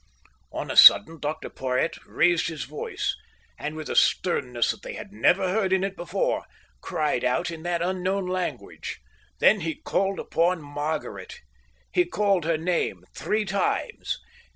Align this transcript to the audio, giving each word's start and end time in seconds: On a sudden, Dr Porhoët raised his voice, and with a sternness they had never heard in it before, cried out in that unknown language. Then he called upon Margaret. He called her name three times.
On 0.51 0.71
a 0.71 0.75
sudden, 0.75 1.19
Dr 1.19 1.47
Porhoët 1.47 1.99
raised 2.07 2.47
his 2.47 2.63
voice, 2.63 3.15
and 3.59 3.75
with 3.75 3.87
a 3.87 3.95
sternness 3.95 4.71
they 4.81 4.93
had 4.93 5.13
never 5.13 5.49
heard 5.49 5.71
in 5.71 5.83
it 5.83 5.95
before, 5.95 6.45
cried 6.81 7.23
out 7.23 7.51
in 7.51 7.61
that 7.61 7.83
unknown 7.83 8.25
language. 8.25 8.99
Then 9.37 9.59
he 9.59 9.75
called 9.75 10.17
upon 10.19 10.59
Margaret. 10.59 11.41
He 11.93 12.05
called 12.05 12.45
her 12.45 12.57
name 12.57 13.03
three 13.13 13.45
times. 13.45 14.17